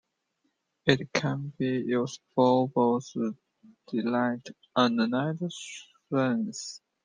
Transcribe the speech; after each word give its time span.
It 0.87 1.13
can 1.13 1.53
be 1.59 1.83
used 1.85 2.21
for 2.33 2.67
both 2.67 3.13
daylight 3.87 4.47
and 4.75 4.95
night 4.97 5.35
scenes. 6.09 6.81